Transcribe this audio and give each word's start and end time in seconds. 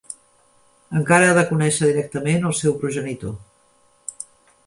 Encara 0.99 1.27
ha 1.33 1.35
de 1.39 1.43
conèixer 1.49 1.89
directament 1.91 2.49
el 2.51 2.57
seu 2.61 2.75
progenitor. 2.85 3.35